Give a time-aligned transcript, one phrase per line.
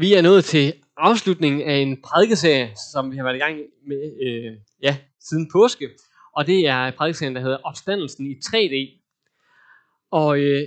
[0.00, 3.56] Vi er nået til afslutningen af en prædikeserie, som vi har været i gang
[3.86, 5.88] med øh, ja, siden påske.
[6.36, 8.76] Og det er prædikeserien, der hedder Opstandelsen i 3D.
[10.10, 10.62] Og øh,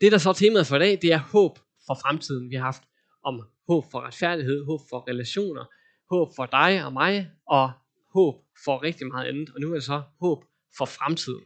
[0.00, 2.50] det, der så er temaet for i dag, det er håb for fremtiden.
[2.50, 2.82] Vi har haft
[3.24, 5.64] om håb for retfærdighed, håb for relationer,
[6.10, 7.70] håb for dig og mig, og
[8.14, 8.34] håb
[8.64, 9.48] for rigtig meget andet.
[9.54, 10.44] Og nu er det så håb
[10.78, 11.44] for fremtiden.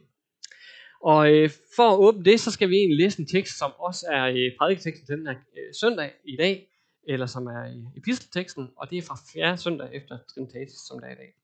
[1.03, 4.05] Og øh, for at åbne det, så skal vi egentlig læse en tekst, som også
[4.11, 6.67] er øh, prædiketeksten den her øh, søndag i dag,
[7.13, 9.57] eller som er i epistelteksten, og det er fra 4.
[9.57, 11.35] søndag efter Trinitatis, som der er i dag.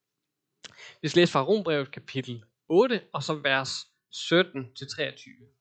[1.01, 5.57] Vi skal læse fra Rombrevet kapitel 8, og så vers 17-23.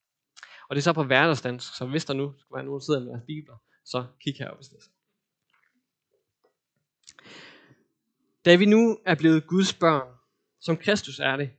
[0.69, 3.01] Og det er så på hverdagsdansk, så hvis der nu skal være nogen, der sidder
[3.01, 4.83] med deres bibler, så kig heroppe hvis det er.
[8.45, 10.19] Da vi nu er blevet Guds børn,
[10.61, 11.51] som Kristus er det,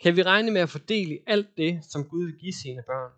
[0.00, 3.12] kan vi regne med at fordele alt det, som Gud vil give sine børn.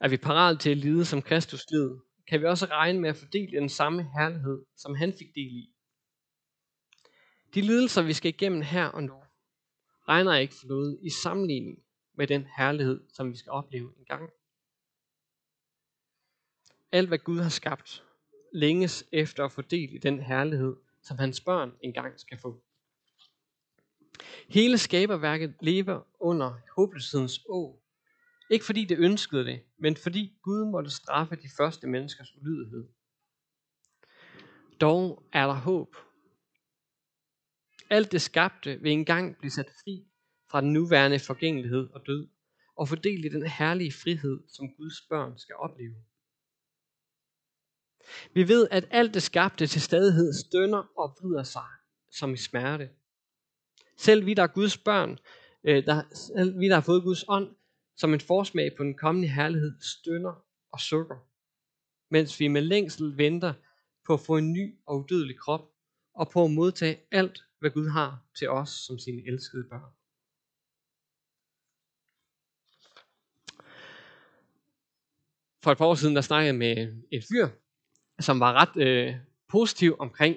[0.00, 1.98] Er vi parat til at lide, som Kristus led,
[2.28, 5.70] kan vi også regne med at fordele den samme herlighed, som han fik del i.
[7.54, 9.22] De lidelser, vi skal igennem her og nu,
[10.08, 11.78] regner ikke for noget i sammenligning
[12.14, 14.30] med den herlighed, som vi skal opleve en gang.
[16.92, 18.04] Alt hvad Gud har skabt,
[18.52, 22.62] længes efter at få del i den herlighed, som hans børn engang skal få.
[24.48, 27.82] Hele skaberværket lever under håbløshedens å,
[28.50, 32.88] ikke fordi det ønskede det, men fordi Gud måtte straffe de første menneskers ulydighed.
[34.80, 35.96] Dog er der håb.
[37.90, 40.06] Alt det skabte vil engang blive sat fri
[40.50, 42.28] fra den nuværende forgængelighed og død,
[42.76, 45.96] og fordel i den herlige frihed, som Guds børn skal opleve.
[48.34, 51.68] Vi ved, at alt det skabte til stadighed stønner og vrider sig
[52.10, 52.90] som i smerte.
[53.96, 55.18] Selv vi, der er Guds børn,
[55.64, 57.56] øh, der, selv vi, der har fået Guds ånd,
[57.96, 61.16] som en forsmag på den kommende herlighed, stønner og sukker,
[62.10, 63.54] mens vi med længsel venter
[64.06, 65.60] på at få en ny og udødelig krop,
[66.14, 69.92] og på at modtage alt, hvad Gud har til os som sine elskede børn.
[75.62, 77.48] For et par år siden, der snakkede jeg med en fyr,
[78.20, 79.14] som var ret øh,
[79.48, 80.36] positiv omkring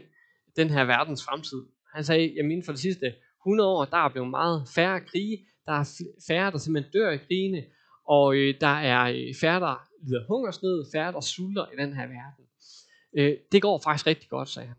[0.56, 1.66] den her verdens fremtid.
[1.94, 5.46] Han sagde, at inden for de sidste 100 år, der er blevet meget færre krige,
[5.70, 5.88] der er
[6.28, 7.64] færre, der simpelthen dør i krigene,
[8.08, 12.08] og øh, der er øh, færre, der lider hungersnød, færre, der sulter i den her
[12.18, 12.46] verden.
[13.18, 14.78] Øh, det går faktisk rigtig godt, sagde han.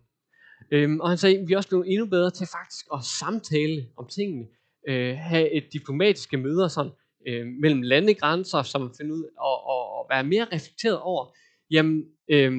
[0.72, 3.86] Øhm, og han sagde, at vi er også blevet endnu bedre til faktisk at samtale
[3.96, 4.46] om tingene.
[4.88, 6.92] Øh, have et diplomatiske møder sådan,
[7.28, 11.32] øh, mellem landegrænser, som finder ud og, og, og være mere reflekteret over,
[11.70, 12.52] jamen, øh,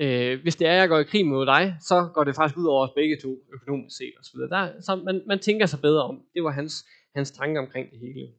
[0.00, 2.58] øh, hvis det er, at jeg går i krig mod dig, så går det faktisk
[2.58, 4.40] ud over os begge to, økonomisk set osv.
[4.40, 6.20] Der, så man, man tænker sig bedre om.
[6.34, 6.74] Det var hans
[7.14, 8.32] hans tanker omkring det hele.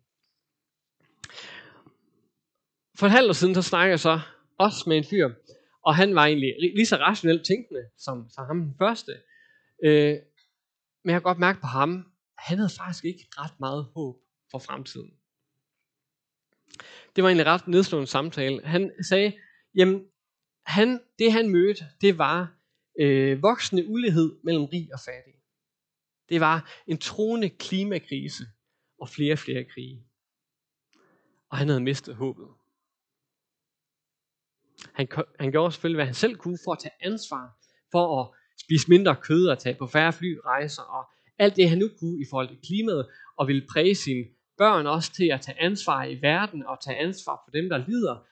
[2.99, 4.19] For et halvt år siden, så snakkede jeg så
[4.57, 5.29] også med en fyr,
[5.81, 9.11] og han var egentlig lige så rationelt tænkende som, som ham den første.
[9.83, 10.15] Øh,
[11.03, 14.15] men jeg har godt mærke på ham, han havde faktisk ikke ret meget håb
[14.51, 15.13] for fremtiden.
[17.15, 18.61] Det var egentlig ret nedslående samtale.
[18.65, 19.33] Han sagde,
[19.75, 20.05] jamen,
[20.65, 22.55] han, det han mødte, det var
[22.99, 25.33] øh, voksende ulighed mellem rig og fattig.
[26.29, 28.43] Det var en troende klimakrise
[29.01, 30.05] og flere og flere krige.
[31.49, 32.47] Og han havde mistet håbet.
[34.93, 35.07] Han,
[35.39, 37.57] han gjorde selvfølgelig, hvad han selv kunne for at tage ansvar,
[37.91, 38.27] for at
[38.59, 42.25] spise mindre kød og tage på færre flyrejser, og alt det han nu kunne i
[42.29, 44.25] forhold til klimaet, og ville præge sine
[44.57, 48.25] børn også til at tage ansvar i verden, og tage ansvar for dem, der lider.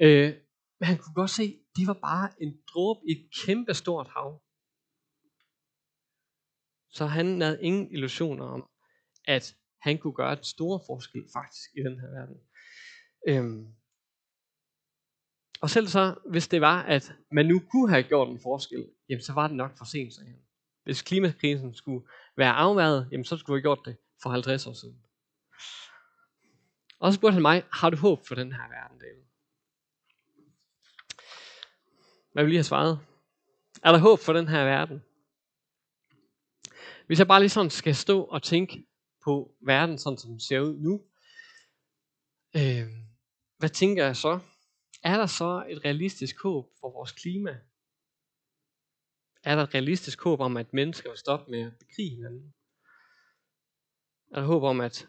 [0.00, 0.34] Øh,
[0.80, 4.08] men han kunne godt se, at det var bare en dråbe i et kæmpe stort
[4.08, 4.42] hav.
[6.90, 8.68] Så han havde ingen illusioner om,
[9.24, 12.36] at han kunne gøre et store forskel faktisk i den her verden.
[13.28, 13.74] Øhm.
[15.60, 19.22] Og selv så, hvis det var, at man nu kunne have gjort en forskel, jamen
[19.22, 20.40] så var det nok for sent, sagde han.
[20.84, 24.72] Hvis klimakrisen skulle være afværet, jamen så skulle vi have gjort det for 50 år
[24.72, 25.02] siden.
[26.98, 29.22] Og så spurgte han mig, har du håb for den her verden, David?
[32.32, 33.00] Hvad vil lige have svaret?
[33.82, 35.02] Er der håb for den her verden?
[37.06, 38.86] Hvis jeg bare lige sådan skal stå og tænke
[39.26, 40.94] på verden, sådan som den ser ud nu,
[42.56, 42.88] øh,
[43.58, 44.40] hvad tænker jeg så?
[45.02, 47.60] Er der så et realistisk håb for vores klima?
[49.42, 52.54] Er der et realistisk håb om, at mennesker vil stoppe med at bekrige hinanden?
[54.32, 55.08] Er der håb om, at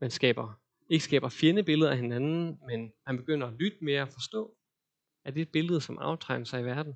[0.00, 4.56] man skaber, ikke skaber fjendebilleder af hinanden, men man begynder at lytte mere og forstå?
[5.24, 6.94] Er det et billede, som aftegner sig i verden?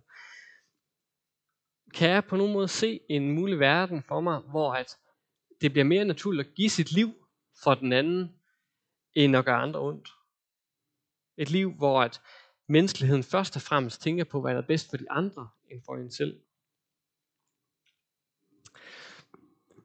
[1.95, 4.97] Kan jeg på nogen måde se en mulig verden for mig, hvor at
[5.61, 7.15] det bliver mere naturligt at give sit liv
[7.63, 8.33] for den anden,
[9.15, 10.09] end at gøre andre ondt.
[11.37, 12.21] Et liv, hvor at
[12.69, 15.97] menneskeligheden først og fremmest tænker på, hvad der er bedst for de andre, end for
[15.97, 16.41] en selv.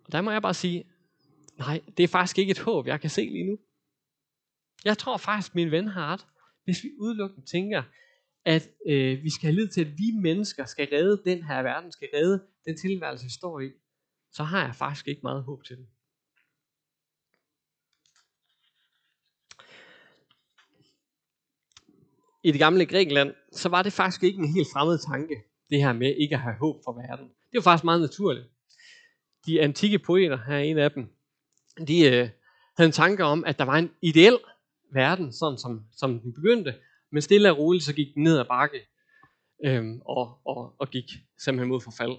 [0.06, 0.88] Og der må jeg bare sige,
[1.58, 3.60] nej, det er faktisk ikke et håb, jeg kan se lige nu.
[4.86, 6.28] Jeg tror faktisk, min ven har ret,
[6.64, 7.84] hvis vi udelukkende tænker,
[8.46, 11.92] at øh, vi skal have lid til, at vi mennesker skal redde den her verden,
[11.92, 13.72] skal redde den tilværelse, vi står i,
[14.32, 15.88] så har jeg faktisk ikke meget håb til det.
[22.44, 25.36] I det gamle Grækenland, så var det faktisk ikke en helt fremmed tanke,
[25.70, 27.28] det her med ikke at have håb for verden.
[27.28, 28.48] Det var faktisk meget naturligt.
[29.46, 31.16] De antikke poeter, her er en af dem,
[31.88, 32.30] de øh,
[32.78, 34.38] havde en tanke om, at der var en ideel
[34.94, 36.76] verden, sådan som, som den begyndte,
[37.12, 38.80] men stille og roligt, så gik den ned ad bakke,
[39.66, 41.06] øhm, og, og, og gik
[41.38, 42.18] simpelthen mod forfald.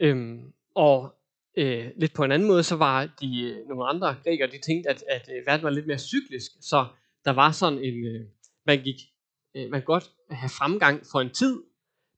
[0.00, 1.14] Øhm, og
[1.56, 4.90] øh, lidt på en anden måde, så var de øh, nogle andre grækere, de tænkte,
[4.90, 6.86] at, at øh, verden var lidt mere cyklisk, så
[7.24, 8.26] der var sådan en, øh,
[8.66, 8.96] man gik,
[9.56, 11.62] øh, man godt have fremgang for en tid,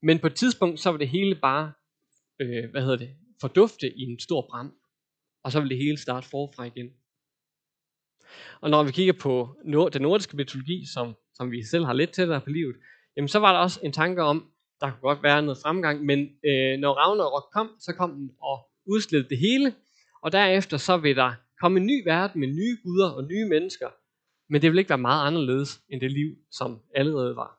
[0.03, 1.73] men på et tidspunkt, så var det hele bare,
[2.41, 3.11] øh, hvad hedder det,
[3.41, 4.73] fordufte i en stor brand,
[5.45, 6.91] og så ville det hele starte forfra igen.
[8.61, 12.13] Og når vi kigger på nord, den nordiske mytologi, som, som vi selv har lidt
[12.13, 12.77] tættere på livet,
[13.17, 16.19] jamen så var der også en tanke om, der kunne godt være noget fremgang, men
[16.21, 19.75] øh, når Ragnarok kom, så kom den og udslættede det hele,
[20.23, 23.89] og derefter så vil der komme en ny verden med nye guder og nye mennesker,
[24.49, 27.59] men det vil ikke være meget anderledes end det liv, som allerede var.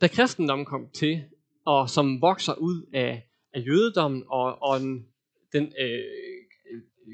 [0.00, 1.24] Da kristendommen kom til,
[1.64, 5.06] og som vokser ud af, af jødedommen og, og den,
[5.52, 6.04] den øh,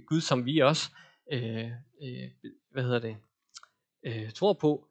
[0.06, 0.90] Gud, som vi også
[1.32, 1.64] øh,
[2.02, 2.30] øh,
[2.72, 3.16] hvad hedder det,
[4.06, 4.86] øh, tror på,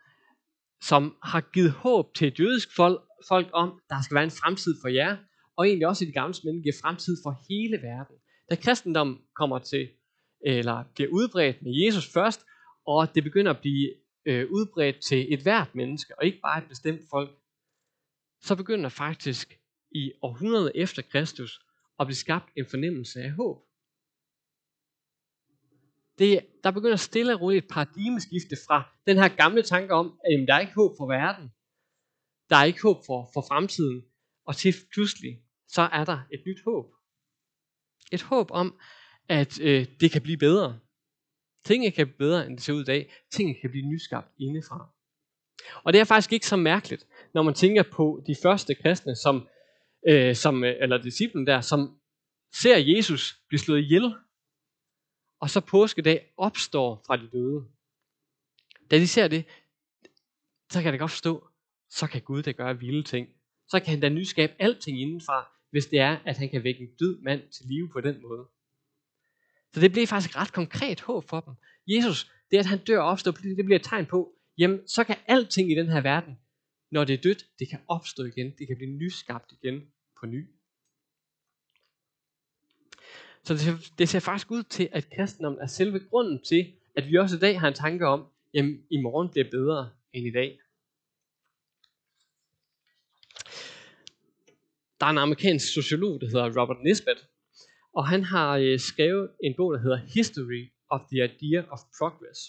[0.82, 4.76] som har givet håb til et jødisk folk, folk om, der skal være en fremtid
[4.82, 5.18] for jer,
[5.58, 8.16] og egentlig også i det gamle smænd giver fremtid for hele verden.
[8.50, 9.90] Da kristendommen kommer til,
[10.46, 12.46] eller bliver udbredt med Jesus først,
[12.88, 13.90] og det begynder at blive
[14.26, 17.30] øh, udbredt til et hvert menneske, og ikke bare et bestemt folk,
[18.42, 19.60] så begynder faktisk
[19.92, 21.60] i århundrede efter Kristus
[22.00, 23.58] at blive skabt en fornemmelse af håb.
[26.20, 30.32] Det, der begynder stille og roligt et paradigmeskifte fra den her gamle tanke om, at
[30.32, 31.52] jamen, der er ikke håb for verden.
[32.50, 34.04] Der er ikke håb for, for fremtiden.
[34.46, 36.86] Og til pludselig, så er der et nyt håb.
[38.12, 38.80] Et håb om,
[39.28, 40.80] at øh, det kan blive bedre.
[41.66, 43.14] Tingene kan blive bedre, end det ser ud i dag.
[43.32, 44.90] Tingene kan blive nyskabt indefra.
[45.84, 49.48] Og det er faktisk ikke så mærkeligt, når man tænker på de første kristne, som,
[50.08, 52.00] øh, som, øh, eller disciplen der, som
[52.54, 54.14] ser Jesus blive slået ihjel,
[55.40, 57.66] og så påskedag opstår fra de døde.
[58.92, 59.46] Da de ser det,
[60.72, 61.48] så kan det godt forstå,
[61.90, 63.28] så kan Gud da gøre vilde ting.
[63.68, 66.96] Så kan han da nyskabe alting indenfra, hvis det er, at han kan vække en
[67.00, 68.48] død mand til live på den måde.
[69.74, 71.54] Så det bliver faktisk ret konkret håb for dem.
[71.88, 75.16] Jesus, det at han dør og opstår, det bliver et tegn på, jamen så kan
[75.28, 76.40] alting i den her verden,
[76.92, 78.54] når det er dødt, det kan opstå igen.
[78.58, 79.82] Det kan blive nyskabt igen
[80.20, 80.59] på ny.
[83.44, 87.08] Så det ser, det ser faktisk ud til, at kristendommen er selve grunden til, at
[87.08, 90.32] vi også i dag har en tanke om, jamen i morgen bliver bedre end i
[90.32, 90.60] dag.
[95.00, 97.28] Der er en amerikansk sociolog, der hedder Robert Nisbet,
[97.94, 102.40] og han har øh, skrevet en bog, der hedder History of the Idea of Progress.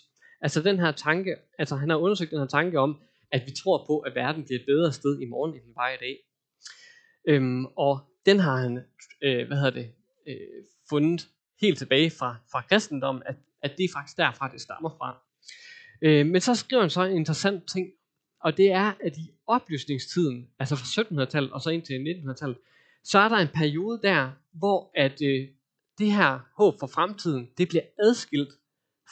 [0.40, 3.00] Altså den her tanke, altså han har undersøgt den her tanke om,
[3.32, 5.90] at vi tror på, at verden bliver et bedre sted i morgen, end den var
[5.90, 6.16] i dag.
[7.28, 8.84] Øhm, og den har han,
[9.22, 9.92] øh, hvad hedder det,
[10.28, 11.28] øh, fundet
[11.60, 15.18] helt tilbage fra, fra kristendommen, at, at det er faktisk derfra, det stammer fra.
[16.02, 17.88] Øh, men så skriver han så en interessant ting,
[18.40, 22.58] og det er, at i oplysningstiden, altså fra 1700-tallet og så ind til 1900-tallet,
[23.04, 25.48] så er der en periode der, hvor at øh,
[25.98, 28.52] det her håb for fremtiden, det bliver adskilt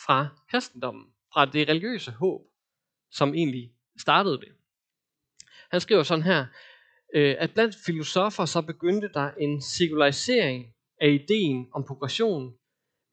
[0.06, 2.40] fra kristendommen, fra det religiøse håb,
[3.10, 4.48] som egentlig startede det.
[5.70, 6.46] Han skriver sådan her,
[7.14, 12.54] øh, at blandt filosofer så begyndte der en sekularisering af ideen om progression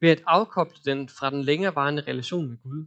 [0.00, 2.86] ved at afkoble den fra den længerevarende relation med Gud,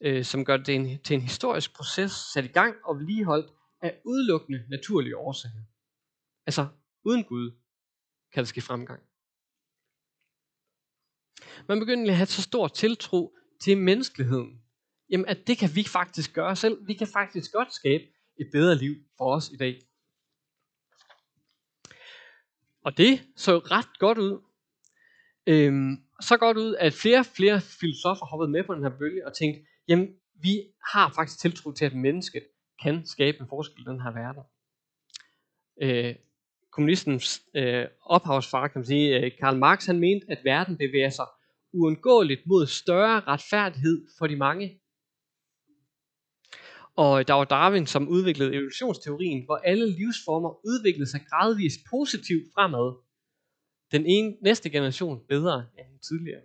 [0.00, 4.00] øh, som gør det en, til en historisk proces sat i gang og vedligeholdt af
[4.04, 5.64] udelukkende naturlige årsager.
[6.46, 6.68] Altså,
[7.04, 7.50] uden Gud
[8.32, 9.02] kan der ske fremgang.
[11.68, 14.62] Man begynder at have så stor tiltro til menneskeligheden,
[15.10, 16.86] jamen at det kan vi faktisk gøre selv.
[16.86, 18.04] Vi kan faktisk godt skabe
[18.40, 19.74] et bedre liv for os i dag.
[22.84, 24.40] Og det så ret godt ud.
[25.46, 29.26] Øhm, så godt ud, at flere og flere filosofer hoppede med på den her bølge
[29.26, 30.08] og tænkte, jamen
[30.42, 30.62] vi
[30.92, 32.42] har faktisk tiltro til, at mennesket
[32.82, 34.42] kan skabe en forskel i den her verden.
[35.82, 36.14] Øh,
[36.72, 41.26] kommunistens øh, ophavsfar, kan man sige, øh, Karl Marx, han mente, at verden bevæger sig
[41.72, 44.80] uundgåeligt mod større retfærdighed for de mange.
[46.96, 52.96] Og der var Darwin, som udviklede evolutionsteorien, hvor alle livsformer udviklede sig gradvist positivt fremad.
[53.92, 56.42] Den ene, næste generation bedre end den tidligere.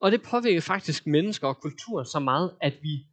[0.00, 3.06] Og det påvirker faktisk mennesker og kultur så meget, at vi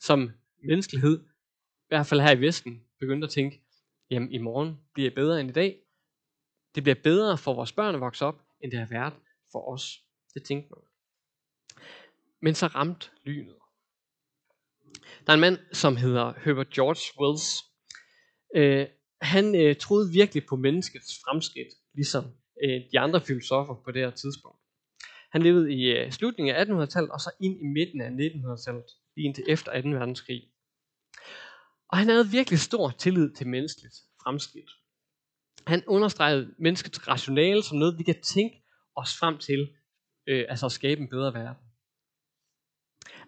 [0.00, 0.30] som
[0.64, 3.62] menneskelighed, i hvert fald her i Vesten, begyndte at tænke,
[4.10, 5.78] jamen i morgen bliver bedre end i dag.
[6.74, 9.14] Det bliver bedre for vores børn at vokse op, end det har været
[9.52, 9.98] for os.
[10.34, 10.87] Det tænkte man.
[12.42, 13.54] Men så ramte lynet.
[15.26, 17.46] Der er en mand, som hedder Herbert George Wells.
[18.56, 18.86] Øh,
[19.20, 22.24] han øh, troede virkelig på menneskets fremskridt, ligesom
[22.64, 24.58] øh, de andre filosofer på det her tidspunkt.
[25.32, 28.84] Han levede i øh, slutningen af 1800-tallet og så ind i midten af 1900-tallet,
[29.16, 29.88] lige indtil efter 2.
[29.88, 30.42] verdenskrig.
[31.88, 34.70] Og han havde virkelig stor tillid til menneskeligt fremskridt.
[35.66, 38.62] Han understregede menneskets rationale som noget, vi kan tænke
[38.96, 39.68] os frem til,
[40.28, 41.67] øh, altså at skabe en bedre verden.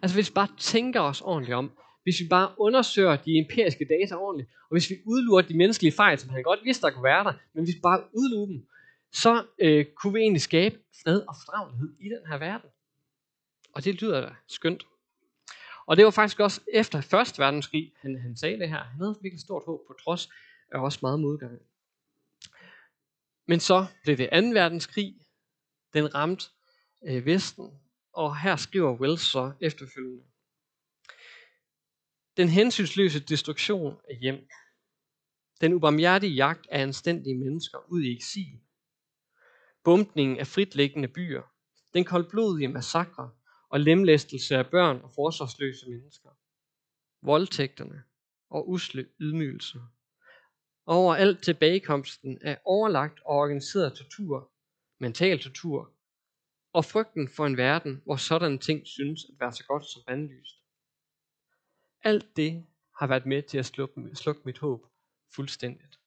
[0.01, 1.71] Altså hvis vi bare tænker os ordentligt om,
[2.03, 6.19] hvis vi bare undersøger de empiriske data ordentligt, og hvis vi udlurer de menneskelige fejl,
[6.19, 8.67] som han godt vidste, der kunne være der, men hvis vi bare udlurer dem,
[9.13, 12.69] så øh, kunne vi egentlig skabe fred og fordragelighed i den her verden.
[13.73, 14.83] Og det lyder da skønt.
[15.85, 18.83] Og det var faktisk også efter Første verdenskrig, han, han sagde det her.
[18.83, 20.29] Han havde virkelig stort håb på trods
[20.71, 21.59] af også meget modgang.
[23.47, 24.35] Men så blev det 2.
[24.35, 25.15] verdenskrig.
[25.93, 26.45] Den ramte
[27.07, 27.71] øh, Vesten.
[28.13, 30.23] Og her skriver Wells så efterfølgende.
[32.37, 34.47] Den hensynsløse destruktion af hjem.
[35.61, 38.59] Den ubarmhjertige jagt af anstændige mennesker ud i eksil.
[39.83, 41.41] Bumpningen af fritliggende byer.
[41.93, 43.31] Den koldblodige massakre
[43.69, 46.29] og lemlæstelse af børn og forsvarsløse mennesker.
[47.21, 48.03] Voldtægterne
[48.49, 49.79] og usle ydmygelser.
[50.85, 54.51] Overalt tilbagekomsten af overlagt og organiseret tortur,
[54.99, 55.93] mental tortur,
[56.73, 60.55] og frygten for en verden, hvor sådanne ting synes at være så godt som bandlyst.
[62.03, 62.65] Alt det
[62.99, 64.85] har været med til at slukke, slukke mit håb
[65.35, 65.99] fuldstændigt.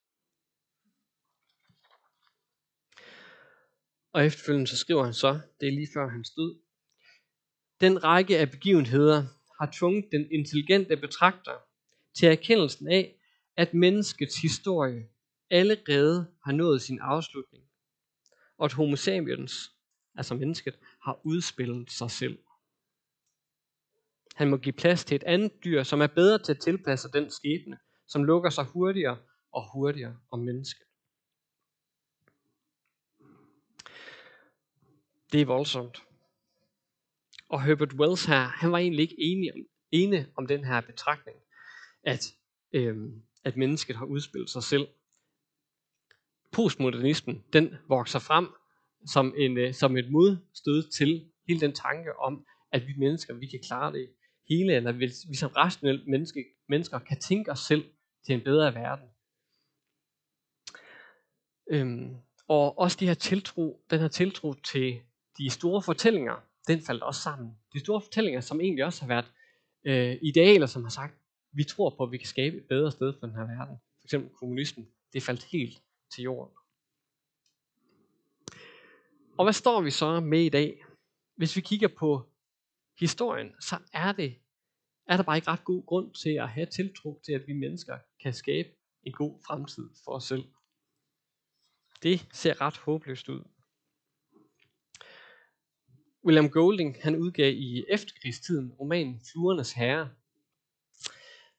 [4.12, 6.61] Og efterfølgende så skriver han så, det er lige før han stod.
[7.80, 9.23] den række af begivenheder
[9.61, 11.59] har tvunget den intelligente betragter
[12.18, 13.21] til erkendelsen af,
[13.56, 15.09] at menneskets historie
[15.50, 17.64] allerede har nået sin afslutning,
[18.59, 19.73] og at homo sapiens,
[20.14, 22.38] altså mennesket, har udspillet sig selv.
[24.35, 27.30] Han må give plads til et andet dyr, som er bedre til at tilpasse den
[27.30, 29.18] skæbne, som lukker sig hurtigere
[29.52, 30.87] og hurtigere om mennesket.
[35.33, 36.02] Det er voldsomt.
[37.49, 39.61] Og Herbert Wells her, han var egentlig ikke enig om,
[39.92, 41.38] ene om den her betragtning,
[42.02, 42.35] at,
[42.73, 42.97] øh,
[43.44, 44.88] at mennesket har udspillet sig selv.
[46.52, 48.49] Postmodernismen, den vokser frem
[49.06, 53.46] som, en, øh, som et modstød til hele den tanke om, at vi mennesker, vi
[53.46, 54.08] kan klare det
[54.49, 54.92] hele, eller
[55.28, 57.84] vi som rationelle menneske, mennesker kan tænke os selv
[58.26, 59.08] til en bedre verden.
[61.70, 62.16] Øhm,
[62.49, 65.00] og også de her tiltro, den her tiltro til
[65.38, 66.34] de store fortællinger,
[66.68, 67.50] den faldt også sammen.
[67.73, 69.32] De store fortællinger, som egentlig også har været
[69.84, 71.14] øh, idealer, som har sagt,
[71.52, 73.76] vi tror på, at vi kan skabe et bedre sted for den her verden.
[74.00, 75.82] For eksempel kommunismen, det faldt helt
[76.14, 76.56] til jorden.
[79.38, 80.84] Og hvad står vi så med i dag?
[81.36, 82.30] Hvis vi kigger på
[83.00, 84.34] historien, så er det
[85.06, 87.98] er der bare ikke ret god grund til at have tiltro til, at vi mennesker
[88.22, 88.68] kan skabe
[89.02, 90.44] en god fremtid for os selv.
[92.02, 93.44] Det ser ret håbløst ud.
[96.24, 100.10] William Golding han udgav i efterkrigstiden romanen Fluernes Herre.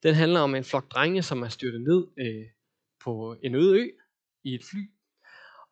[0.04, 2.46] Den handler om en flok drenge, som er styrtet ned øh,
[3.04, 3.90] på en øde ø
[4.44, 4.95] i et fly.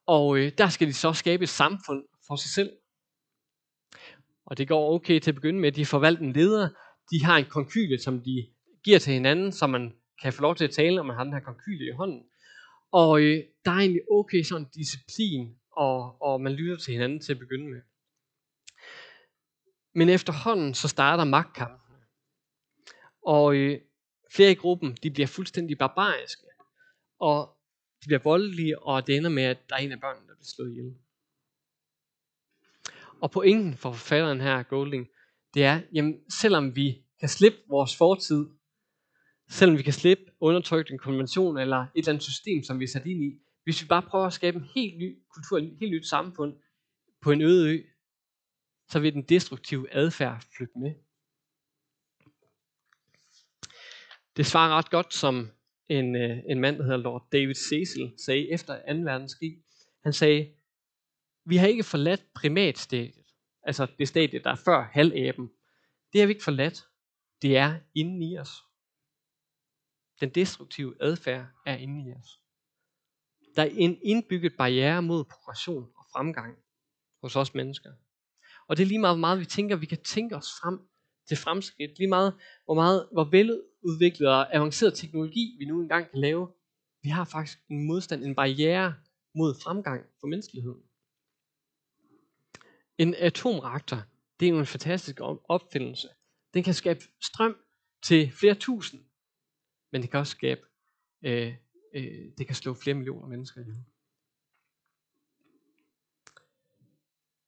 [0.05, 2.71] Og øh, der skal de så skabe et samfund for sig selv.
[4.45, 5.71] Og det går okay til at begynde med.
[5.71, 6.69] De forvalter en leder.
[7.11, 8.47] De har en konkyle, som de
[8.83, 11.33] giver til hinanden, så man kan få lov til at tale, når man har den
[11.33, 12.23] her konkyle i hånden.
[12.91, 17.33] Og øh, der er egentlig okay sådan disciplin, og, og man lytter til hinanden til
[17.33, 17.81] at begynde med.
[19.95, 21.95] Men efterhånden så starter magtkampen.
[23.25, 23.81] Og øh,
[24.35, 26.47] flere i gruppen, de bliver fuldstændig barbariske.
[27.19, 27.52] Og
[28.03, 30.53] de bliver voldelige, og det ender med, at der er en af børnene, der bliver
[30.55, 30.95] slået ihjel.
[33.21, 35.07] Og pointen for forfatteren her, Golding,
[35.53, 38.45] det er, jamen selvom vi kan slippe vores fortid,
[39.49, 42.87] selvom vi kan slippe undertrykt en konvention eller et eller andet system, som vi er
[42.87, 45.91] sat ind i, hvis vi bare prøver at skabe en helt ny kultur, et helt
[45.91, 46.55] nyt samfund
[47.21, 47.83] på en øde ø,
[48.89, 50.93] så vil den destruktive adfærd flytte med.
[54.37, 55.49] Det svarer ret godt, som
[55.89, 58.99] en, øh, en mand, der hedder Lord David Cecil, sagde efter 2.
[59.01, 59.63] verdenskrig.
[60.03, 60.53] Han sagde,
[61.45, 63.25] Vi har ikke forladt primatstadiet,
[63.63, 65.49] altså det stadie, der er før halvæben.
[66.13, 66.87] Det har vi ikke forladt.
[67.41, 68.49] Det er inde i os.
[70.19, 72.39] Den destruktive adfærd er inde i os.
[73.55, 76.57] Der er en indbygget barriere mod progression og fremgang
[77.21, 77.91] hos os mennesker.
[78.67, 80.79] Og det er lige meget, hvor meget vi tænker, vi kan tænke os frem
[81.27, 81.97] til fremskridt.
[81.97, 82.33] Lige meget,
[82.65, 83.23] hvor, meget, hvor
[83.83, 86.51] udviklet og avanceret teknologi vi nu engang kan lave.
[87.03, 88.95] Vi har faktisk en modstand, en barriere
[89.35, 90.83] mod fremgang for menneskeligheden.
[92.97, 93.97] En atomreaktor,
[94.39, 95.17] det er jo en fantastisk
[95.49, 96.07] opfindelse.
[96.53, 97.55] Den kan skabe strøm
[98.03, 99.01] til flere tusind,
[99.91, 100.61] men det kan også skabe,
[101.25, 101.55] øh,
[101.95, 103.83] øh, det kan slå flere millioner mennesker ihjel.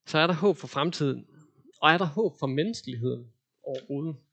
[0.05, 1.27] Så er der håb for fremtiden,
[1.81, 4.24] og er der håb for menneskeligheden overhovedet.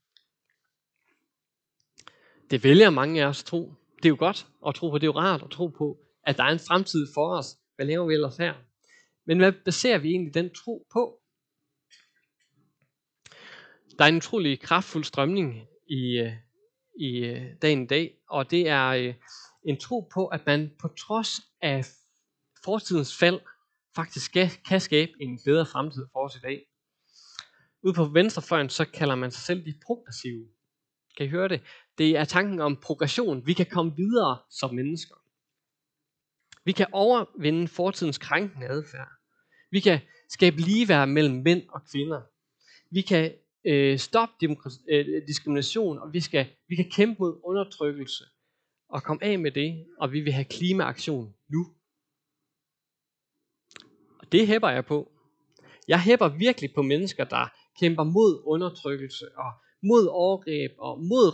[2.53, 3.73] Det vælger mange af os tro.
[3.97, 6.37] Det er jo godt at tro på, det er jo rart at tro på, at
[6.37, 7.45] der er en fremtid for os.
[7.75, 8.53] Hvad laver vi ellers her?
[9.25, 11.19] Men hvad baserer vi egentlig den tro på?
[13.97, 16.33] Der er en utrolig kraftfuld strømning i, øh,
[16.99, 19.13] i øh, dagen i dag, og det er øh,
[19.65, 21.85] en tro på, at man på trods af
[22.63, 23.39] fortidens fald,
[23.95, 24.31] faktisk
[24.69, 26.65] kan skabe en bedre fremtid for os i dag.
[27.83, 30.47] Ude på venstrefløjen, så kalder man sig selv de progressive.
[31.17, 31.61] Kan I høre det?
[31.97, 33.45] Det er tanken om progression.
[33.45, 35.15] Vi kan komme videre som mennesker.
[36.65, 39.09] Vi kan overvinde fortidens krænkende adfærd.
[39.71, 42.21] Vi kan skabe ligeværd mellem mænd og kvinder.
[42.91, 43.33] Vi kan
[43.65, 44.57] øh, stoppe
[44.89, 48.23] øh, diskrimination, og vi, skal, vi kan kæmpe mod undertrykkelse
[48.89, 51.75] og komme af med det, og vi vil have klimaaktion nu.
[54.19, 55.11] Og det hæpper jeg på.
[55.87, 57.47] Jeg hæpper virkelig på mennesker, der
[57.79, 59.51] kæmper mod undertrykkelse og
[59.83, 61.27] mod overgreb og mod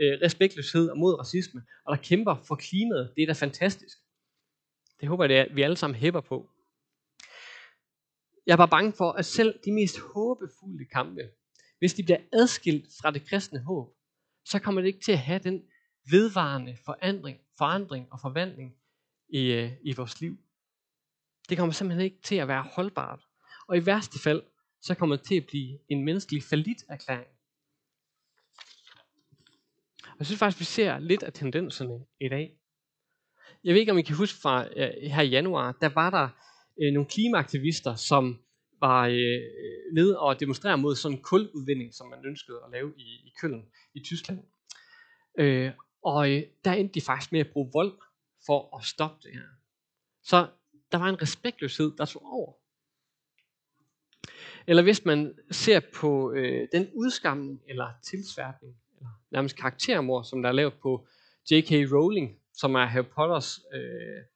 [0.00, 3.12] øh, respektløshed og mod racisme, og der kæmper for klimaet.
[3.16, 3.98] Det er da fantastisk.
[5.00, 6.50] Det håber jeg, at vi alle sammen hæpper på.
[8.46, 11.22] Jeg er bare bange for, at selv de mest håbefulde kampe,
[11.78, 13.88] hvis de bliver adskilt fra det kristne håb,
[14.44, 15.62] så kommer det ikke til at have den
[16.10, 18.74] vedvarende forandring, forandring og forvandling
[19.28, 20.36] i, øh, i vores liv.
[21.48, 23.20] Det kommer simpelthen ikke til at være holdbart.
[23.68, 24.42] Og i værste fald,
[24.82, 26.42] så kommer det til at blive en menneskelig
[26.88, 27.39] erklæring.
[30.20, 32.56] Jeg synes faktisk, vi ser lidt af tendenserne i dag.
[33.64, 36.28] Jeg ved ikke, om I kan huske fra øh, her i januar, der var der
[36.82, 38.42] øh, nogle klimaaktivister, som
[38.80, 39.40] var øh,
[39.94, 43.64] nede og demonstrere mod sådan en kuludvinding, som man ønskede at lave i, i Køln
[43.94, 44.38] i Tyskland.
[45.38, 45.72] Øh,
[46.04, 47.92] og øh, der endte de faktisk med at bruge vold
[48.46, 49.48] for at stoppe det her.
[50.22, 50.48] Så
[50.92, 52.52] der var en respektløshed, der tog over.
[54.66, 60.48] Eller hvis man ser på øh, den udskamning eller tilsværtning, eller nærmest karaktermor, som der
[60.48, 61.06] er lavet på
[61.50, 61.70] J.K.
[61.70, 63.80] Rowling, som er Harry Potters, øh,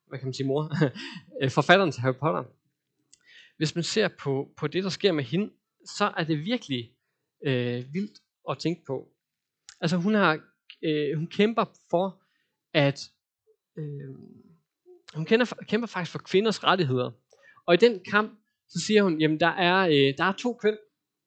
[0.09, 0.73] hvad kan man sige mor,
[1.59, 2.45] forfatteren til Harry Potter.
[3.57, 5.51] Hvis man ser på, på det, der sker med hende,
[5.87, 6.93] så er det virkelig
[7.47, 8.19] øh, vildt
[8.51, 9.09] at tænke på.
[9.81, 10.41] Altså hun har,
[10.85, 12.23] øh, hun kæmper for,
[12.75, 13.01] at
[13.79, 14.15] øh,
[15.15, 17.11] hun kæmper, kæmper faktisk for kvinders rettigheder.
[17.67, 20.77] Og i den kamp, så siger hun, jamen der er, øh, der er to køn,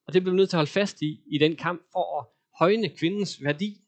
[0.07, 2.36] og det bliver vi nødt til at holde fast i, i den kamp for at
[2.59, 3.81] højne kvindens værdi.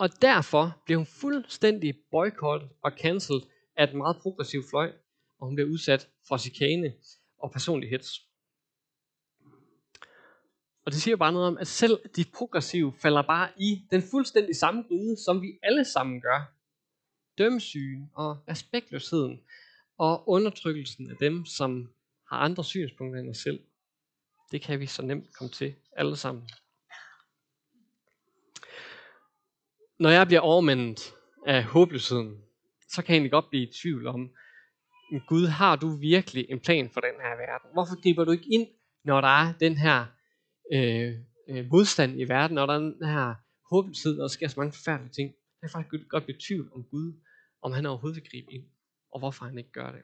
[0.00, 3.42] Og derfor blev hun fuldstændig boykottet og cancelled
[3.76, 4.92] af et meget progressiv fløj,
[5.38, 6.94] og hun blev udsat for chikane
[7.38, 8.26] og personlig hets.
[10.84, 14.56] Og det siger bare noget om, at selv de progressive falder bare i den fuldstændig
[14.56, 16.52] samme gryde, som vi alle sammen gør.
[17.38, 19.40] Dømsygen og respektløsheden
[19.98, 21.92] og undertrykkelsen af dem, som
[22.28, 23.60] har andre synspunkter end os selv.
[24.52, 26.48] Det kan vi så nemt komme til alle sammen.
[29.98, 31.14] Når jeg bliver overmandet
[31.46, 32.40] af håbløsheden,
[32.88, 34.30] så kan jeg egentlig godt blive i tvivl om,
[35.28, 37.70] Gud, har du virkelig en plan for den her verden?
[37.72, 38.66] Hvorfor griber du ikke ind,
[39.04, 40.06] når der er den her
[40.72, 41.12] øh,
[41.50, 43.34] øh, modstand i verden, når der er den her
[43.70, 45.28] håbløshed, og der sker så mange forfærdelige ting?
[45.62, 47.12] Jeg kan faktisk godt blive i tvivl om Gud,
[47.62, 48.64] om han overhovedet vil gribe ind,
[49.12, 50.02] og hvorfor han ikke gør det.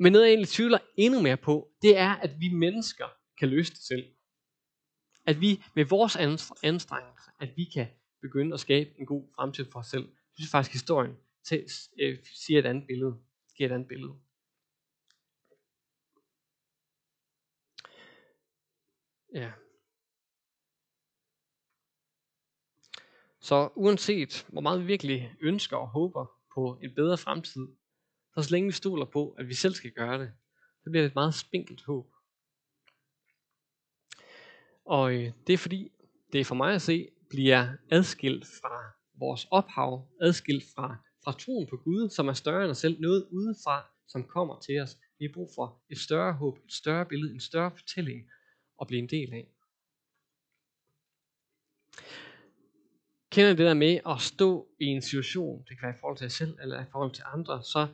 [0.00, 3.06] Men noget jeg egentlig tvivler endnu mere på, det er, at vi mennesker
[3.38, 4.04] kan løse det selv.
[5.26, 6.16] At vi med vores
[6.62, 7.86] anstrengelser, at vi kan
[8.22, 10.04] begynde at skabe en god fremtid for os selv.
[10.04, 11.66] Det synes faktisk, historien til,
[12.00, 13.22] øh, siger et andet billede.
[13.56, 14.14] Giver et andet billede.
[19.34, 19.52] Ja.
[23.40, 27.68] Så uanset hvor meget vi virkelig ønsker og håber på en bedre fremtid,
[28.34, 30.32] så så længe vi stoler på, at vi selv skal gøre det,
[30.84, 32.12] så bliver det et meget spinkelt håb.
[34.84, 35.92] Og øh, det er fordi,
[36.32, 38.76] det er for mig at se, bliver adskilt fra
[39.18, 43.26] vores ophav, adskilt fra, fra troen på Gud, som er større end os selv, noget
[43.30, 43.76] udefra,
[44.08, 44.98] som kommer til os.
[45.18, 48.20] Vi har brug for et større håb, et større billede, en større fortælling
[48.80, 49.46] at blive en del af.
[53.30, 56.30] Kender det der med at stå i en situation, det kan være i forhold til
[56.30, 57.86] sig selv eller i forhold til andre, så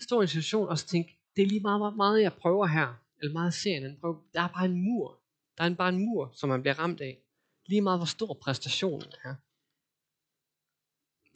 [0.00, 2.66] stå i en situation og så tænke, det er lige meget, hvor meget jeg prøver
[2.66, 5.20] her, eller meget serien prøver, der er bare en mur.
[5.58, 7.25] Der er bare en mur, som man bliver ramt af.
[7.66, 9.34] Lige meget, hvor stor præstationen er.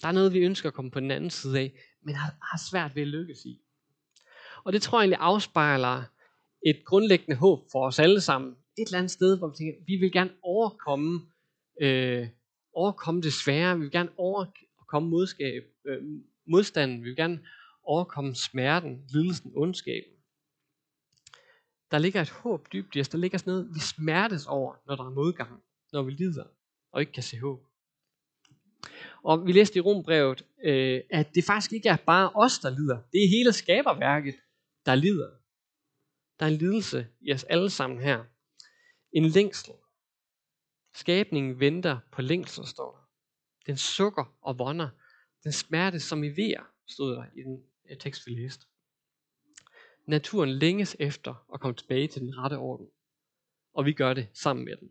[0.00, 2.58] Der er noget, vi ønsker at komme på den anden side af, men har, har
[2.70, 3.60] svært ved at lykkes i.
[4.64, 6.04] Og det tror jeg egentlig afspejler
[6.66, 8.50] et grundlæggende håb for os alle sammen.
[8.78, 11.20] Et eller andet sted, hvor vi tænker, vi vil gerne overkomme,
[11.80, 12.28] øh,
[12.72, 16.02] overkomme det svære, vi vil gerne overkomme modskab, øh,
[16.46, 17.46] modstanden, vi vil gerne
[17.82, 20.12] overkomme smerten, lidelsen, ondskaben.
[21.90, 24.96] Der ligger et håb dybt i os, der ligger sådan noget, vi smertes over, når
[24.96, 25.62] der er modgang,
[25.92, 26.44] når vi lider,
[26.92, 27.66] og ikke kan se håb.
[29.22, 33.02] Og vi læste i Rombrevet, øh, at det faktisk ikke er bare os, der lider.
[33.12, 34.34] Det er hele skaberværket,
[34.86, 35.30] der lider.
[36.38, 38.24] Der er en lidelse i os alle sammen her.
[39.12, 39.72] En længsel.
[40.94, 43.08] Skabningen venter på længsel, står der.
[43.66, 44.88] Den sukker og vonder.
[45.44, 48.66] Den smerte, som i vejer, stod der i den øh, tekst, vi læste.
[50.06, 52.86] Naturen længes efter at komme tilbage til den rette orden.
[53.74, 54.90] Og vi gør det sammen med den.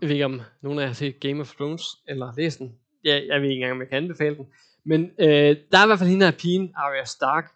[0.00, 2.78] Jeg ved ikke, om nogen af jer har set Game of Thrones, eller læst den.
[3.04, 4.46] Ja, jeg ved ikke engang, om jeg kan anbefale den.
[4.84, 7.52] Men øh, der er i hvert fald hende her pigen, Arya Stark.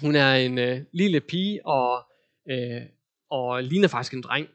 [0.00, 2.04] Hun er en øh, lille pige, og,
[2.50, 2.82] øh,
[3.30, 4.48] og ligner faktisk en dreng.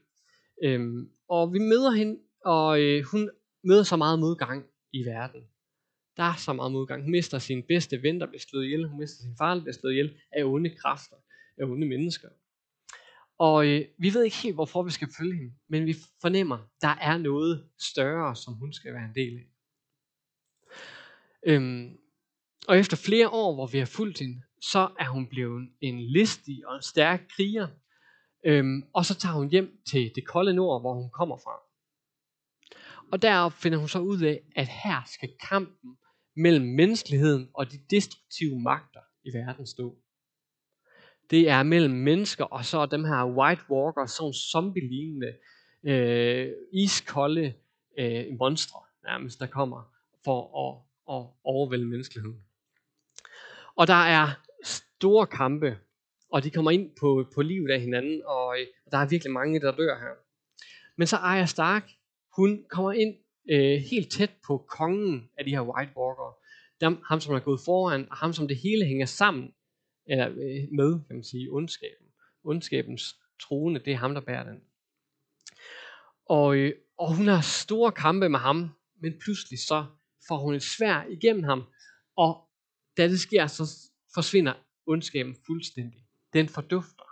[0.64, 3.30] Øhm, og vi møder hende, og øh, hun
[3.64, 5.42] møder så meget modgang i verden.
[6.18, 7.04] Der er så meget modgang.
[7.04, 8.88] Hun mister sin bedste ven, der bliver slået ihjel.
[8.88, 11.16] Hun mister sin far, der bliver slået ihjel af onde kræfter,
[11.58, 12.28] af onde mennesker.
[13.38, 16.88] Og øh, vi ved ikke helt, hvorfor vi skal følge hende, men vi fornemmer, der
[16.88, 19.46] er noget større, som hun skal være en del af.
[21.48, 21.98] Øhm,
[22.68, 26.68] og efter flere år, hvor vi har fulgt hende, så er hun blevet en listig
[26.68, 27.68] og en stærk kriger.
[28.46, 31.66] Øhm, og så tager hun hjem til det kolde nord, hvor hun kommer fra.
[33.12, 35.98] Og derop finder hun så ud af, at her skal kampen
[36.36, 39.98] mellem menneskeligheden og de destruktive magter i verden stå
[41.30, 45.34] det er mellem mennesker og så dem her White Walkers, sådan zombie-lignende,
[45.84, 47.54] øh, iskolde
[48.00, 49.92] øh, monstre, nærmest, der kommer
[50.26, 50.78] for at,
[51.16, 52.40] at overvælde menneskeligheden.
[53.76, 54.28] Og der er
[54.64, 55.78] store kampe,
[56.32, 59.60] og de kommer ind på, på livet af hinanden, og øh, der er virkelig mange,
[59.60, 60.16] der dør her.
[60.98, 61.92] Men så Arya Stark,
[62.36, 63.16] hun kommer ind
[63.52, 66.36] øh, helt tæt på kongen af de her White walkers,
[66.82, 69.54] Dem, ham, som er gået foran, og ham, som det hele hænger sammen
[70.06, 72.08] eller øh, med, kan man sige, ondskaben.
[72.44, 74.62] Ondskabens trone, det er ham, der bærer den.
[76.26, 78.70] Og, øh, og hun har store kampe med ham,
[79.02, 79.86] men pludselig så
[80.28, 81.64] får hun et svær igennem ham,
[82.16, 82.50] og
[82.98, 84.54] da det sker, så forsvinder
[84.86, 86.06] ondskaben fuldstændig.
[86.34, 87.04] Den fordufter.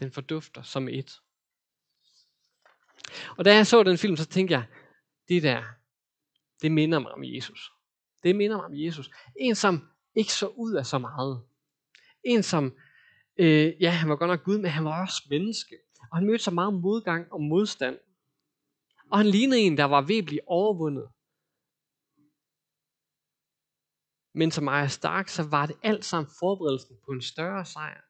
[0.00, 1.20] Den fordufter som et.
[3.38, 4.66] Og da jeg så den film, så tænkte jeg,
[5.28, 5.62] det der,
[6.62, 7.72] det minder mig om Jesus.
[8.22, 9.10] Det minder mig om Jesus.
[9.36, 11.42] En, som ikke så ud af så meget.
[12.24, 12.76] En som,
[13.36, 15.76] øh, ja, han var godt nok Gud, men han var også menneske.
[16.10, 17.98] Og han mødte så meget modgang og modstand.
[19.10, 21.08] Og han lignede en, der var ved at blive overvundet.
[24.34, 28.00] Men som Maja Stark, så var det alt sammen forberedelsen på en større sejr.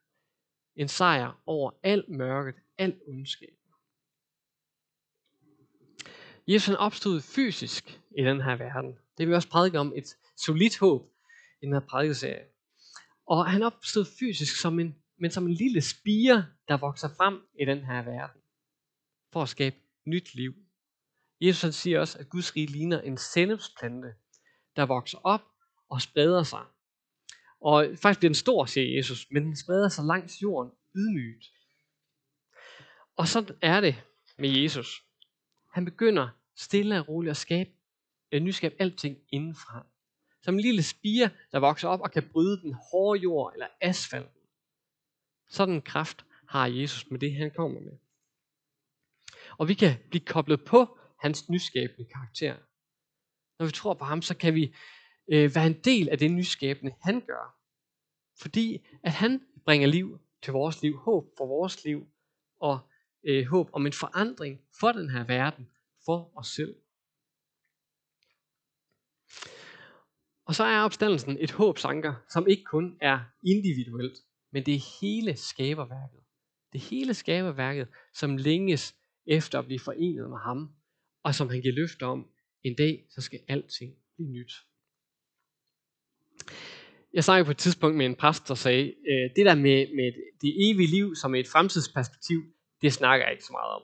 [0.76, 3.56] En sejr over alt mørket, alt ondskab.
[6.46, 8.92] Jesus han opstod fysisk i den her verden.
[8.92, 11.10] Det vil vi også prædike om et solidt håb
[11.62, 12.51] i den her prædikeserie.
[13.26, 17.64] Og han opstod fysisk som en, men som en lille spire, der vokser frem i
[17.64, 18.42] den her verden.
[19.32, 20.54] For at skabe nyt liv.
[21.40, 24.14] Jesus han siger også, at Guds rige ligner en sennepsplante,
[24.76, 25.42] der vokser op
[25.88, 26.64] og spreder sig.
[27.60, 31.44] Og faktisk bliver den stor, siger Jesus, men den spreder sig langs jorden ydmygt.
[33.16, 34.02] Og så er det
[34.38, 35.02] med Jesus.
[35.72, 37.70] Han begynder stille og roligt at skabe,
[38.32, 39.86] at nyskabe alting indenfra.
[40.42, 44.40] Som en lille spire, der vokser op og kan bryde den hårde jord eller asfalten.
[45.48, 47.92] Sådan en kraft har Jesus med det, han kommer med.
[49.58, 52.56] Og vi kan blive koblet på hans nyskabende karakter.
[53.58, 54.74] Når vi tror på ham, så kan vi
[55.28, 57.56] øh, være en del af det nyskabende, han gør.
[58.40, 62.08] Fordi at han bringer liv til vores liv, håb for vores liv,
[62.60, 62.78] og
[63.24, 65.68] øh, håb om en forandring for den her verden,
[66.04, 66.76] for os selv.
[70.52, 74.18] Og så er opstandelsen et håbsanker, som ikke kun er individuelt,
[74.52, 76.20] men det er hele skaberværket.
[76.72, 78.94] Det er hele skaberværket, som længes
[79.26, 80.68] efter at blive forenet med ham,
[81.22, 82.26] og som han giver løfter om,
[82.62, 84.52] en dag så skal alting blive nyt.
[87.12, 90.12] Jeg snakkede på et tidspunkt med en præst, der sagde, øh, det der med, med
[90.42, 92.42] det evige liv som et fremtidsperspektiv,
[92.82, 93.82] det snakker jeg ikke så meget om.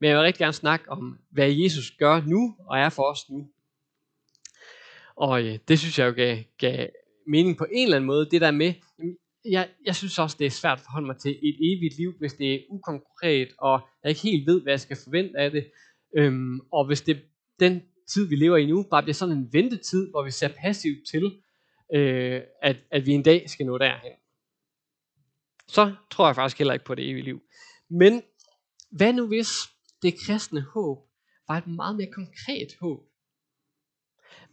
[0.00, 3.30] Men jeg vil rigtig gerne snakke om, hvad Jesus gør nu og er for os
[3.30, 3.50] nu.
[5.16, 6.88] Og øh, det synes jeg jo gav, gav
[7.26, 8.30] mening på en eller anden måde.
[8.30, 8.72] Det der med,
[9.44, 12.34] jeg, jeg synes også, det er svært at forholde mig til et evigt liv, hvis
[12.34, 15.70] det er ukonkret, og jeg ikke helt ved, hvad jeg skal forvente af det.
[16.16, 17.22] Øhm, og hvis det
[17.60, 21.08] den tid, vi lever i nu, bare bliver sådan en ventetid, hvor vi ser passivt
[21.10, 21.42] til,
[21.94, 24.12] øh, at, at vi en dag skal nå derhen.
[25.68, 27.40] Så tror jeg faktisk heller ikke på det evige liv.
[27.90, 28.22] Men
[28.90, 29.48] hvad nu hvis
[30.02, 30.98] det kristne håb
[31.48, 33.00] var et meget mere konkret håb?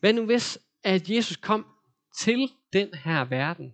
[0.01, 1.65] Hvad nu hvis, at Jesus kom
[2.19, 3.73] til den her verden,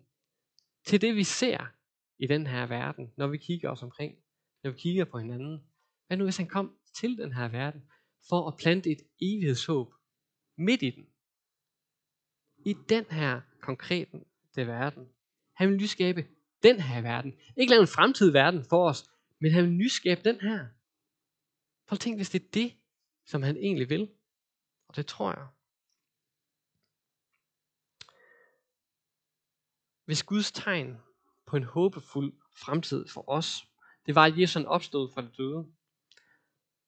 [0.85, 1.67] til det vi ser
[2.19, 4.15] i den her verden, når vi kigger os omkring,
[4.63, 5.63] når vi kigger på hinanden.
[6.07, 7.81] Hvad nu hvis han kom til den her verden,
[8.29, 9.93] for at plante et evighedshåb
[10.57, 11.07] midt i den?
[12.65, 15.09] I den her konkrete verden.
[15.55, 16.27] Han vil nyskabe
[16.63, 17.33] den her verden.
[17.57, 19.09] Ikke lave en fremtidig verden for os,
[19.41, 20.67] men han vil nyskabe den her.
[21.87, 22.73] Prøv at hvis det er det,
[23.25, 24.09] som han egentlig vil.
[24.87, 25.47] Og det tror jeg.
[30.07, 30.97] Hvis Guds tegn
[31.45, 33.67] på en håbefuld fremtid for os,
[34.05, 35.67] det var, at Jesus opstod fra det døde,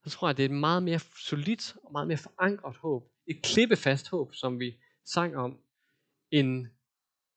[0.04, 3.12] så tror jeg, det er et meget mere solidt og meget mere forankret håb.
[3.28, 5.60] Et klippefast håb, som vi sang om,
[6.32, 6.68] end,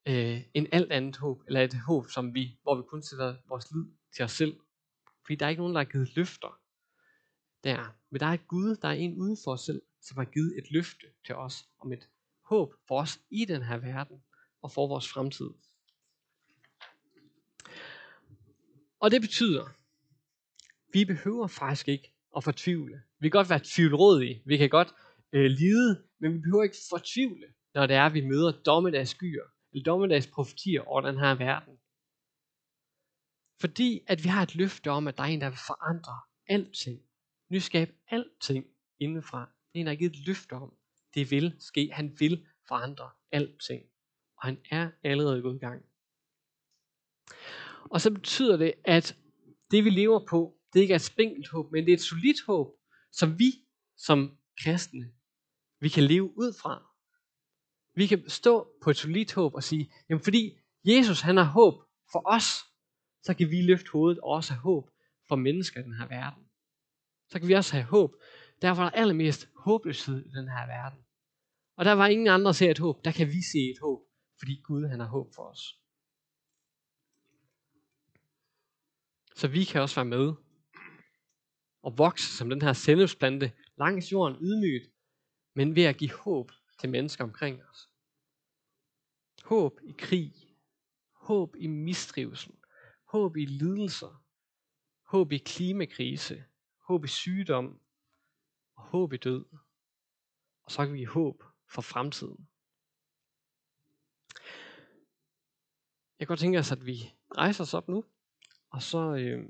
[0.09, 3.71] øh, end alt andet håb, eller et håb, som vi, hvor vi kun sætter vores
[3.71, 3.85] lid
[4.17, 4.61] til os selv.
[5.25, 6.61] Fordi der er ikke nogen, der har givet løfter
[7.65, 7.97] der.
[8.11, 10.59] Men der er et Gud, der er en uden for os selv, som har givet
[10.59, 12.09] et løfte til os om et
[12.45, 14.23] håb for os i den her verden
[14.63, 15.51] og for vores fremtid.
[19.03, 19.65] Og det betyder,
[20.93, 23.03] vi behøver faktisk ikke at fortvivle.
[23.19, 24.95] Vi kan godt være tvivlrådige, vi kan godt
[25.33, 29.85] øh, lide, men vi behøver ikke fortvivle, når det er, at vi møder dommedagsskyer, eller
[29.85, 31.79] dommedagsprofetier over den her verden.
[33.61, 37.03] Fordi at vi har et løfte om, at der er en, der vil forandre alting.
[37.51, 38.67] Nyskabe alting
[39.01, 39.41] indenfra.
[39.41, 40.77] Det er en, der har givet et løfte om,
[41.15, 41.91] det vil ske.
[41.93, 43.83] Han vil forandre alting.
[44.37, 45.85] Og han er allerede gået i gang.
[47.91, 49.17] Og så betyder det, at
[49.71, 52.47] det vi lever på, det ikke er et spinkelt håb, men det er et solidt
[52.47, 52.69] håb,
[53.13, 53.53] som vi
[53.97, 55.13] som kristne,
[55.81, 56.83] vi kan leve ud fra.
[57.95, 61.75] Vi kan stå på et solidt håb og sige, jamen fordi Jesus han har håb
[62.13, 62.45] for os,
[63.23, 64.91] så kan vi løfte hovedet og også have håb
[65.29, 66.45] for mennesker i den her verden.
[67.31, 68.15] Så kan vi også have håb.
[68.63, 70.99] Derfor er der allermest håbløshed i den her verden.
[71.77, 73.05] Og der var ingen andre, der ser et håb.
[73.05, 74.01] Der kan vi se et håb,
[74.39, 75.82] fordi Gud han har håb for os.
[79.37, 80.35] Så vi kan også være med
[81.83, 84.93] og vokse som den her sennepsplante langs jorden ydmygt,
[85.55, 87.89] men ved at give håb til mennesker omkring os.
[89.45, 90.33] Håb i krig,
[91.15, 92.55] håb i mistrivsel,
[93.09, 94.25] håb i lidelser,
[95.07, 96.45] håb i klimakrise,
[96.89, 97.81] håb i sygdom
[98.77, 99.45] og håb i død.
[100.65, 102.49] Og så kan vi give håb for fremtiden.
[106.19, 108.05] Jeg kan godt tænke os, at vi rejser os op nu,
[108.73, 109.49] og så, øh,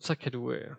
[0.00, 0.76] så kan du øh,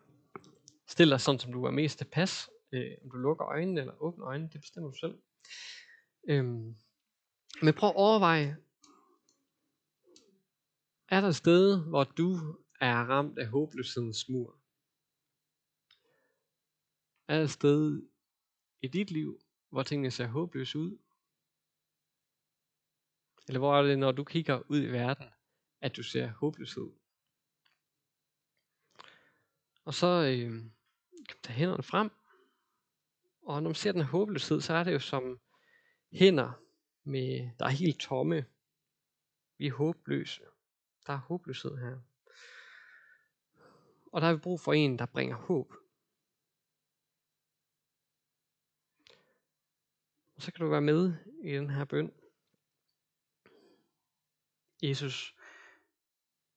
[0.87, 2.49] stille dig sådan, som du er mest tilpas.
[2.71, 5.21] Øh, om du lukker øjnene eller åbner øjnene, det bestemmer du selv.
[6.29, 6.45] Øh,
[7.61, 8.57] men prøv at overveje,
[11.07, 14.59] er der et sted, hvor du er ramt af håbløshedens mur?
[17.27, 18.01] Er der et sted
[18.81, 20.97] i dit liv, hvor tingene ser håbløse ud?
[23.49, 25.25] Eller hvor er det, når du kigger ud i verden,
[25.81, 26.91] at du ser håbløshed?
[29.85, 30.61] Og så øh, kan
[31.29, 32.11] man tage hænderne frem.
[33.41, 35.39] Og når man ser den håbløshed, så er det jo som
[36.11, 36.51] hænder,
[37.03, 38.45] med, der er helt tomme.
[39.57, 40.43] Vi er håbløse.
[41.07, 41.99] Der er håbløshed her.
[44.11, 45.73] Og der har vi brug for en, der bringer håb.
[50.35, 52.18] Og så kan du være med i den her bøn.
[54.83, 55.35] Jesus,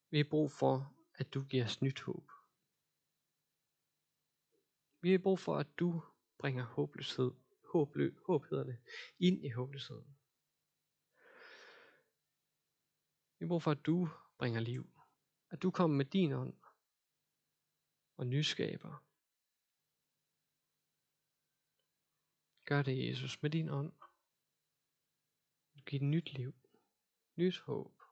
[0.09, 2.31] vi har brug for, at du giver os nyt håb.
[5.01, 6.03] Vi har brug for, at du
[6.37, 7.31] bringer håbløshed,
[7.71, 8.77] håblø, håb hedder det,
[9.19, 10.17] ind i håbløsheden.
[13.39, 14.89] Vi har brug for, at du bringer liv.
[15.49, 16.53] At du kommer med din ånd
[18.17, 19.03] og nyskaber.
[22.65, 23.91] Gør det, Jesus, med din ånd.
[25.75, 26.53] Du giver nyt liv,
[27.35, 28.02] nyt håb.